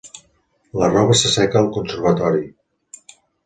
[0.83, 2.45] La roba s'asseca al conservatori.